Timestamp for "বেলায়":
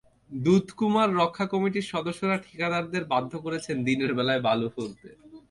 4.13-4.41